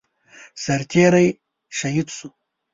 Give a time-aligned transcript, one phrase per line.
[0.63, 1.27] سرتيری
[1.77, 2.27] شهید شو